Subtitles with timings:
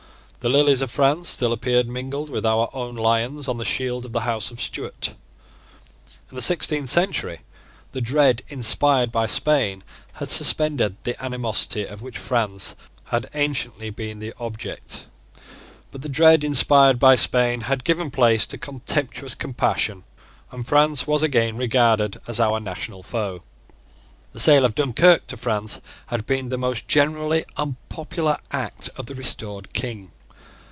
[0.43, 4.11] The lilies of France still appeared, mingled with our own lions, on the shield of
[4.11, 5.13] the House of Stuart.
[6.31, 7.41] In the sixteenth century
[7.91, 9.83] the dread inspired by Spain
[10.13, 12.75] had suspended the animosity of which France
[13.13, 15.05] had anciently been the object.
[15.91, 20.05] But the dread inspired by Spain had given place to contemptuous compassion;
[20.51, 23.43] and France was again regarded as our national foe.
[24.33, 29.13] The sale of Dunkirk to France had been the most generally unpopular act of the
[29.13, 30.09] restored King.